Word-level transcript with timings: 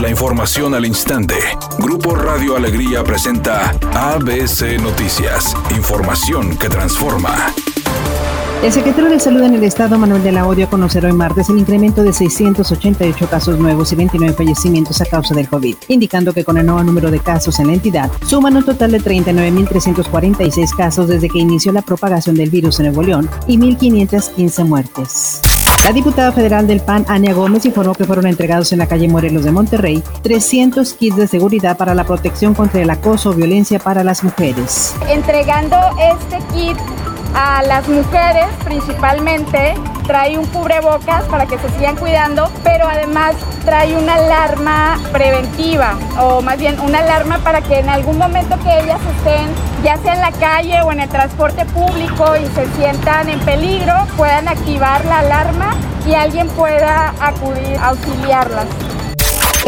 La 0.00 0.08
información 0.08 0.76
al 0.76 0.86
instante. 0.86 1.34
Grupo 1.80 2.14
Radio 2.14 2.54
Alegría 2.54 3.02
presenta 3.02 3.70
ABC 3.94 4.80
Noticias. 4.80 5.56
Información 5.76 6.56
que 6.56 6.68
transforma. 6.68 7.52
El 8.62 8.72
secretario 8.72 9.10
de 9.10 9.18
Salud 9.18 9.42
en 9.42 9.54
el 9.54 9.64
Estado, 9.64 9.98
Manuel 9.98 10.22
de 10.22 10.30
la 10.30 10.46
Odio, 10.46 10.68
a 10.70 10.76
hoy 11.06 11.12
martes 11.12 11.48
el 11.48 11.58
incremento 11.58 12.04
de 12.04 12.12
688 12.12 13.28
casos 13.28 13.58
nuevos 13.58 13.92
y 13.92 13.96
29 13.96 14.34
fallecimientos 14.34 15.00
a 15.00 15.04
causa 15.04 15.34
del 15.34 15.48
COVID, 15.48 15.74
indicando 15.88 16.32
que 16.32 16.44
con 16.44 16.58
el 16.58 16.66
nuevo 16.66 16.84
número 16.84 17.10
de 17.10 17.18
casos 17.18 17.58
en 17.58 17.66
la 17.66 17.72
entidad, 17.72 18.08
suman 18.24 18.56
un 18.56 18.64
total 18.64 18.92
de 18.92 19.00
39.346 19.00 20.76
casos 20.76 21.08
desde 21.08 21.28
que 21.28 21.38
inició 21.38 21.72
la 21.72 21.82
propagación 21.82 22.36
del 22.36 22.50
virus 22.50 22.78
en 22.78 22.86
Nuevo 22.86 23.02
León 23.02 23.28
y 23.48 23.58
1.515 23.58 24.64
muertes. 24.64 25.42
La 25.84 25.92
diputada 25.92 26.32
federal 26.32 26.66
del 26.66 26.80
PAN, 26.80 27.06
Ania 27.08 27.32
Gómez, 27.32 27.64
informó 27.64 27.94
que 27.94 28.04
fueron 28.04 28.26
entregados 28.26 28.72
en 28.72 28.78
la 28.78 28.86
calle 28.86 29.08
Morelos 29.08 29.44
de 29.44 29.52
Monterrey 29.52 30.02
300 30.22 30.92
kits 30.94 31.16
de 31.16 31.26
seguridad 31.26 31.76
para 31.76 31.94
la 31.94 32.04
protección 32.04 32.52
contra 32.52 32.82
el 32.82 32.90
acoso 32.90 33.30
o 33.30 33.32
violencia 33.32 33.78
para 33.78 34.04
las 34.04 34.22
mujeres. 34.22 34.94
Entregando 35.08 35.76
este 35.98 36.38
kit 36.52 36.76
a 37.34 37.62
las 37.62 37.88
mujeres 37.88 38.46
principalmente, 38.64 39.74
trae 40.06 40.36
un 40.36 40.46
cubrebocas 40.46 41.24
para 41.24 41.46
que 41.46 41.58
se 41.58 41.68
sigan 41.76 41.96
cuidando, 41.96 42.50
pero 42.64 42.88
además 42.88 43.34
trae 43.64 43.94
una 43.96 44.14
alarma 44.14 44.98
preventiva, 45.12 45.98
o 46.20 46.42
más 46.42 46.58
bien 46.58 46.80
una 46.80 47.00
alarma 47.00 47.38
para 47.38 47.60
que 47.60 47.78
en 47.78 47.88
algún 47.88 48.18
momento 48.18 48.58
que 48.64 48.80
ellas 48.80 49.00
estén, 49.16 49.48
ya 49.82 49.96
sea 49.98 50.14
en 50.14 50.20
la 50.20 50.32
calle 50.32 50.80
o 50.82 50.92
en 50.92 51.00
el 51.00 51.08
transporte 51.08 51.64
público 51.66 52.36
y 52.36 52.46
se 52.54 52.66
sientan 52.76 53.28
en 53.28 53.38
peligro, 53.40 53.94
puedan 54.16 54.48
activar 54.48 55.04
la 55.04 55.20
alarma 55.20 55.70
y 56.06 56.14
alguien 56.14 56.48
pueda 56.48 57.14
acudir 57.20 57.76
a 57.78 57.88
auxiliarlas. 57.88 58.66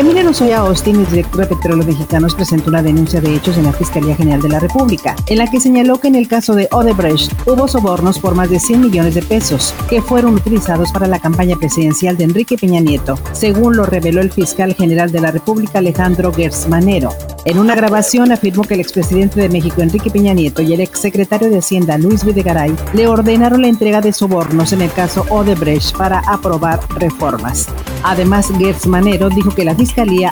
Emiliano 0.00 0.32
Soya 0.32 0.60
Austin, 0.60 0.96
el 0.96 1.06
director 1.10 1.40
de 1.42 1.54
Petróleos 1.54 1.86
Mexicanos, 1.86 2.34
presentó 2.34 2.70
una 2.70 2.82
denuncia 2.82 3.20
de 3.20 3.34
hechos 3.34 3.58
en 3.58 3.64
la 3.64 3.72
Fiscalía 3.74 4.16
General 4.16 4.40
de 4.40 4.48
la 4.48 4.58
República, 4.58 5.14
en 5.26 5.36
la 5.36 5.46
que 5.50 5.60
señaló 5.60 6.00
que 6.00 6.08
en 6.08 6.14
el 6.14 6.26
caso 6.26 6.54
de 6.54 6.68
Odebrecht 6.72 7.30
hubo 7.46 7.68
sobornos 7.68 8.18
por 8.18 8.34
más 8.34 8.48
de 8.48 8.60
100 8.60 8.80
millones 8.80 9.14
de 9.14 9.20
pesos 9.20 9.74
que 9.90 10.00
fueron 10.00 10.36
utilizados 10.36 10.90
para 10.90 11.06
la 11.06 11.18
campaña 11.18 11.56
presidencial 11.56 12.16
de 12.16 12.24
Enrique 12.24 12.56
Peña 12.56 12.80
Nieto, 12.80 13.18
según 13.32 13.76
lo 13.76 13.84
reveló 13.84 14.22
el 14.22 14.32
fiscal 14.32 14.72
general 14.72 15.12
de 15.12 15.20
la 15.20 15.32
República 15.32 15.80
Alejandro 15.80 16.32
Gersmanero. 16.32 17.10
En 17.44 17.58
una 17.58 17.74
grabación 17.74 18.32
afirmó 18.32 18.64
que 18.64 18.74
el 18.74 18.80
expresidente 18.80 19.38
de 19.38 19.50
México 19.50 19.82
Enrique 19.82 20.10
Peña 20.10 20.32
Nieto 20.32 20.62
y 20.62 20.72
el 20.72 20.80
exsecretario 20.80 21.50
de 21.50 21.58
Hacienda 21.58 21.98
Luis 21.98 22.24
Videgaray 22.24 22.74
le 22.94 23.06
ordenaron 23.06 23.60
la 23.60 23.68
entrega 23.68 24.00
de 24.00 24.14
sobornos 24.14 24.72
en 24.72 24.80
el 24.80 24.92
caso 24.92 25.26
Odebrecht 25.28 25.94
para 25.94 26.20
aprobar 26.20 26.80
reformas. 26.96 27.66
Además, 28.02 28.50
Gertz 28.58 28.86
Manero 28.86 29.28
dijo 29.28 29.50
que 29.50 29.64
la 29.64 29.74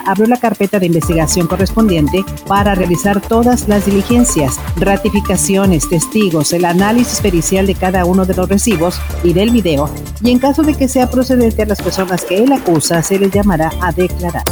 abrió 0.05 0.27
la 0.27 0.37
carpeta 0.37 0.79
de 0.79 0.85
investigación 0.85 1.47
correspondiente 1.47 2.23
para 2.47 2.75
realizar 2.75 3.21
todas 3.21 3.67
las 3.67 3.85
diligencias, 3.85 4.59
ratificaciones, 4.77 5.89
testigos, 5.89 6.53
el 6.53 6.65
análisis 6.65 7.21
pericial 7.21 7.67
de 7.67 7.75
cada 7.75 8.05
uno 8.05 8.25
de 8.25 8.33
los 8.33 8.47
recibos 8.47 8.99
y 9.23 9.33
del 9.33 9.51
video, 9.51 9.89
y 10.21 10.31
en 10.31 10.39
caso 10.39 10.63
de 10.63 10.75
que 10.75 10.87
sea 10.87 11.09
procedente 11.09 11.63
a 11.63 11.65
las 11.65 11.81
personas 11.81 12.25
que 12.25 12.37
él 12.37 12.51
acusa, 12.51 13.01
se 13.03 13.19
les 13.19 13.31
llamará 13.31 13.71
a 13.81 13.91
declarar. 13.91 14.43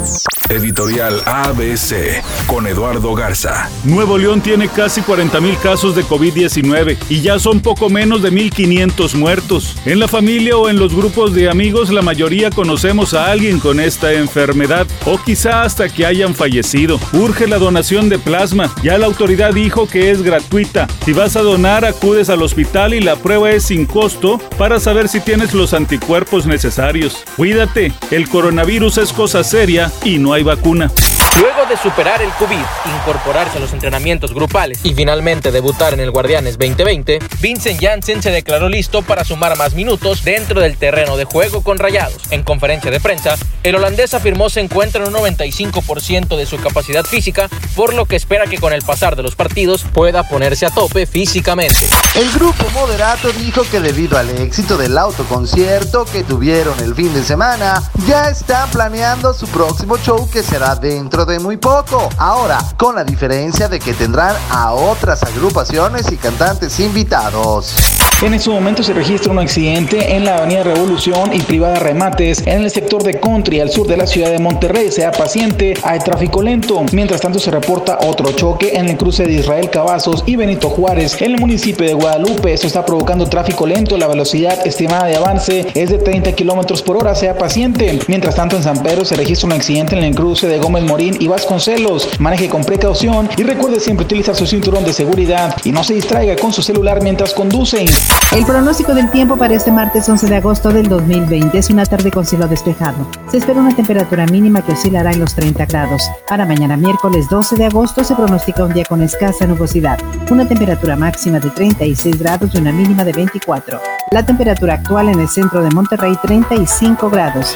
Editorial 0.50 1.22
ABC 1.26 2.24
con 2.48 2.68
Eduardo 2.68 3.14
Garza. 3.14 3.70
Nuevo 3.84 4.18
León 4.18 4.42
tiene 4.42 4.70
casi 4.70 5.02
40 5.02 5.42
mil 5.42 5.58
casos 5.58 5.96
de 5.96 6.04
COVID-19 6.04 6.98
y 7.10 7.22
ya 7.22 7.38
son 7.38 7.60
poco 7.60 7.90
menos 7.90 8.22
de 8.22 8.32
1.500 8.32 9.16
muertos. 9.16 9.76
En 9.86 10.00
la 10.00 10.08
familia 10.08 10.58
o 10.58 10.70
en 10.70 10.80
los 10.80 10.96
grupos 10.96 11.34
de 11.34 11.50
amigos 11.50 11.90
la 11.90 12.02
mayoría 12.02 12.50
conocemos 12.50 13.14
a 13.14 13.30
alguien 13.32 13.60
con 13.60 13.80
esta 13.80 14.14
enfermedad 14.14 14.88
o 15.06 15.18
quizá 15.18 15.64
hasta 15.64 15.90
que 15.90 16.06
hayan 16.06 16.34
fallecido. 16.34 17.00
Urge 17.14 17.48
la 17.48 17.58
donación 17.58 18.08
de 18.08 18.18
plasma. 18.18 18.74
Ya 18.82 18.98
la 18.98 19.08
autoridad 19.08 19.54
dijo 19.54 19.88
que 19.88 20.12
es 20.12 20.22
gratuita. 20.22 20.88
Si 21.06 21.14
vas 21.14 21.36
a 21.36 21.42
donar 21.42 21.84
acudes 21.86 22.30
al 22.30 22.42
hospital 22.42 22.94
y 22.94 23.02
la 23.02 23.18
prueba 23.18 23.52
es 23.52 23.64
sin 23.64 23.86
costo 23.86 24.40
para 24.58 24.80
saber 24.80 25.10
si 25.10 25.20
tienes 25.20 25.54
los 25.54 25.74
anticuerpos 25.74 26.46
necesarios. 26.46 27.24
Cuídate, 27.36 27.92
el 28.12 28.30
coronavirus 28.30 28.98
es 29.00 29.14
cosa 29.14 29.44
seria 29.44 29.92
y 30.04 30.20
no 30.20 30.34
hay 30.34 30.37
vacuna. 30.44 30.92
Luego 31.40 31.68
de 31.70 31.78
superar 31.78 32.20
el 32.24 32.32
COVID, 32.32 32.66
incorporarse 32.98 33.60
a 33.60 33.62
los 33.62 33.72
entrenamientos 33.72 34.34
grupales 34.34 34.80
y 34.84 34.96
finalmente 34.96 35.52
debutar 35.52 35.94
en 35.94 36.00
el 36.00 36.10
Guardianes 36.10 36.58
2020, 36.58 37.20
Vincent 37.40 37.80
Janssen 37.80 38.24
se 38.24 38.32
declaró 38.32 38.70
listo 38.70 39.04
para 39.04 39.24
sumar 39.24 39.56
más 39.56 39.76
minutos 39.76 40.24
dentro 40.24 40.62
del 40.62 40.78
terreno 40.78 41.16
de 41.16 41.26
juego 41.26 41.62
con 41.62 41.78
Rayados. 41.78 42.24
En 42.32 42.42
conferencia 42.42 42.90
de 42.90 43.00
prensa, 43.00 43.36
el 43.62 43.76
holandés 43.76 44.16
afirmó 44.16 44.50
se 44.50 44.62
encuentra 44.62 45.04
en 45.04 45.14
un 45.14 45.22
95% 45.22 46.38
de 46.38 46.48
su 46.48 46.58
capacidad 46.58 47.06
física, 47.06 47.50
por 47.76 47.94
lo 47.94 48.06
que 48.06 48.16
espera 48.16 48.48
que 48.48 48.58
con 48.58 48.74
el 48.74 48.82
pasar 48.82 49.16
de 49.16 49.22
los 49.22 49.36
partidos 49.36 49.84
pueda 49.84 50.24
ponerse 50.24 50.66
a 50.66 50.72
tope 50.72 51.06
físicamente. 51.06 51.88
El 52.16 52.32
grupo 52.32 52.68
moderato 52.74 53.32
dijo 53.34 53.62
que 53.70 53.80
debido 53.80 54.18
al 54.18 54.30
éxito 54.40 54.76
del 54.76 54.98
autoconcierto 54.98 56.06
que 56.06 56.24
tuvieron 56.24 56.80
el 56.80 56.96
fin 56.96 57.14
de 57.14 57.24
semana, 57.24 57.84
ya 58.08 58.30
están 58.30 58.72
planeando 58.72 59.36
su 59.36 59.48
próximo 59.48 60.00
show 60.00 60.28
que 60.32 60.42
será 60.42 60.76
dentro 60.76 61.27
de 61.28 61.40
muy 61.40 61.58
poco. 61.58 62.10
Ahora, 62.18 62.58
con 62.78 62.96
la 62.96 63.04
diferencia 63.04 63.68
de 63.68 63.80
que 63.80 63.94
tendrán 63.94 64.36
a 64.50 64.74
otras 64.74 65.24
agrupaciones 65.24 66.12
y 66.12 66.18
cantantes 66.18 66.80
invitados. 66.80 67.76
En 68.24 68.34
este 68.34 68.50
momento 68.50 68.82
se 68.82 68.94
registra 68.94 69.32
un 69.32 69.38
accidente 69.38 70.16
en 70.16 70.26
la 70.26 70.38
avenida 70.38 70.64
Revolución 70.64 71.36
y 71.36 71.40
Privada 71.40 71.78
Remates 71.78 72.42
en 72.48 72.64
el 72.64 72.72
sector 72.72 73.04
de 73.04 73.20
Country 73.20 73.60
al 73.60 73.70
sur 73.70 73.86
de 73.86 73.96
la 73.96 74.08
ciudad 74.08 74.32
de 74.32 74.40
Monterrey. 74.40 74.92
Sea 74.92 75.12
paciente, 75.12 75.76
hay 75.84 76.00
tráfico 76.00 76.42
lento. 76.42 76.84
Mientras 76.94 77.22
tanto 77.22 77.38
se 77.38 77.52
reporta 77.52 78.00
otro 78.02 78.32
choque 78.32 78.76
en 78.76 78.90
el 78.90 78.98
cruce 78.98 79.26
de 79.26 79.34
Israel 79.34 79.70
Cavazos 79.70 80.24
y 80.26 80.36
Benito 80.36 80.68
Juárez 80.72 81.22
en 81.22 81.36
el 81.36 81.40
municipio 81.40 81.86
de 81.86 81.94
Guadalupe. 81.94 82.54
Esto 82.54 82.66
está 82.66 82.84
provocando 82.84 83.30
tráfico 83.30 83.68
lento. 83.68 83.98
La 83.98 84.08
velocidad 84.08 84.66
estimada 84.66 85.06
de 85.06 85.16
avance 85.16 85.68
es 85.76 85.92
de 85.92 86.00
30 86.00 86.32
kilómetros 86.32 86.82
por 86.82 86.98
hora. 86.98 87.14
Sea 87.14 87.38
paciente. 87.38 88.00
Mientras 88.08 88.34
tanto 88.34 88.56
en 88.56 88.64
San 88.64 88.82
Pedro 88.82 89.06
se 89.06 89.16
registra 89.16 89.46
un 89.46 89.54
accidente 89.54 89.96
en 89.96 90.04
el 90.04 90.16
cruce 90.16 90.48
de 90.48 90.58
Gómez 90.58 90.84
Morín 90.84 91.17
y 91.20 91.28
Vasconcelos. 91.28 92.20
Maneje 92.20 92.50
con 92.50 92.64
precaución 92.64 93.30
y 93.38 93.44
recuerde 93.44 93.80
siempre 93.80 94.06
utilizar 94.06 94.36
su 94.36 94.46
cinturón 94.46 94.84
de 94.84 94.94
seguridad 94.94 95.56
y 95.64 95.72
no 95.72 95.84
se 95.84 95.94
distraiga 95.94 96.36
con 96.36 96.54
su 96.54 96.62
celular 96.62 97.02
mientras 97.02 97.34
conducen. 97.34 97.88
El 98.36 98.46
pronóstico 98.46 98.94
del 98.94 99.10
tiempo 99.12 99.38
para 99.38 99.56
este 99.56 99.72
martes 99.72 100.08
11 100.08 100.28
de 100.28 100.36
agosto 100.36 100.70
del 100.70 100.88
2020 100.88 101.58
es 101.58 101.70
una 101.70 101.86
tarde 101.86 102.12
con 102.12 102.26
cielo 102.26 102.48
despejado. 102.48 103.08
Se 103.32 103.38
espera 103.38 103.60
una 103.60 103.76
temperatura 103.76 104.26
mínima 104.26 104.64
que 104.64 104.74
oscilará 104.74 105.12
en 105.12 105.20
los 105.20 105.36
30 105.36 105.66
grados. 105.66 106.04
Para 106.28 106.46
mañana 106.46 106.78
miércoles 106.78 107.28
12 107.30 107.56
de 107.56 107.66
agosto 107.66 108.04
se 108.04 108.16
pronostica 108.16 108.64
un 108.64 108.74
día 108.74 108.86
con 108.86 109.02
escasa 109.02 109.48
nubosidad, 109.48 110.00
una 110.30 110.48
temperatura 110.48 110.96
máxima 110.96 111.40
de 111.40 111.50
36 111.50 112.20
grados 112.20 112.52
y 112.54 112.58
una 112.58 112.72
mínima 112.72 113.04
de 113.04 113.14
24. 113.14 113.80
La 114.12 114.26
temperatura 114.26 114.76
actual 114.76 115.10
en 115.10 115.20
el 115.20 115.28
centro 115.28 115.62
de 115.62 115.70
Monterrey 115.72 116.16
35 116.22 117.10
grados. 117.10 117.56